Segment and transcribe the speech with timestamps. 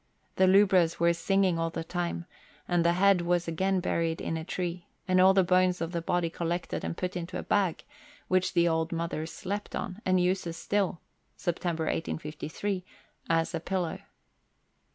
[0.37, 2.25] The lubras were singing all the time,
[2.67, 6.01] and the head was again buried in a tree, and all the bones of the
[6.01, 7.83] body collected and put into a bag,
[8.27, 11.01] which the old mother slept on, and uses still
[11.37, 12.83] (September 1853)
[13.29, 13.99] as a pillow.